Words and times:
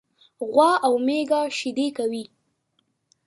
غوا 0.51 0.71
او 0.85 0.93
میږه 1.05 1.41
شيدي 1.57 1.87
کوي. 1.97 2.23